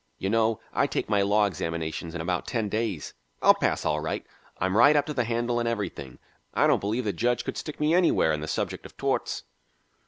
You 0.17 0.31
know 0.31 0.59
I 0.73 0.87
take 0.87 1.09
my 1.09 1.21
law 1.21 1.45
examinations 1.45 2.15
in 2.15 2.21
about 2.21 2.47
ten 2.47 2.69
days. 2.69 3.13
I'll 3.39 3.53
pass 3.53 3.85
all 3.85 3.99
right. 3.99 4.25
I'm 4.57 4.75
right 4.75 4.95
up 4.95 5.05
to 5.05 5.13
the 5.13 5.25
handle 5.25 5.59
in 5.59 5.67
everything. 5.67 6.17
I 6.55 6.65
don't 6.65 6.79
believe 6.81 7.03
the 7.05 7.13
judge 7.13 7.45
could 7.45 7.55
stick 7.55 7.79
me 7.79 7.93
anywhere 7.93 8.33
in 8.33 8.41
the 8.41 8.47
subject 8.47 8.83
of 8.87 8.97
torts." 8.97 9.43